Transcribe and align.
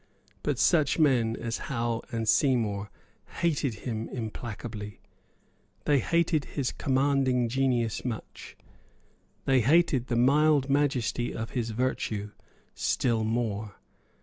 But 0.41 0.57
such 0.57 0.97
men 0.97 1.35
as 1.35 1.59
Howe 1.69 2.01
and 2.11 2.27
Seymour 2.27 2.89
hated 3.41 3.75
him 3.85 4.09
implacably; 4.09 4.99
they 5.85 5.99
hated 5.99 6.45
his 6.45 6.71
commanding 6.71 7.47
genius 7.47 8.03
much; 8.03 8.57
they 9.45 9.61
hated 9.61 10.07
the 10.07 10.15
mild 10.15 10.71
majesty 10.71 11.35
of 11.35 11.51
his 11.51 11.69
virtue 11.69 12.31
still 12.73 13.23
more. 13.23 13.75